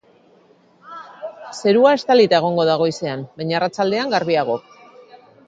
Zerua 1.63 1.91
estalita 1.97 2.39
egongo 2.39 2.65
da 2.71 2.79
goizean, 2.85 3.27
baina 3.43 3.61
arratsaldean, 3.61 4.13
garbiago. 4.17 4.59